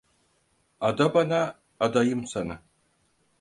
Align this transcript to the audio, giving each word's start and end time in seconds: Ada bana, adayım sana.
Ada 0.79 1.13
bana, 1.13 1.55
adayım 1.79 2.27
sana. 2.27 2.61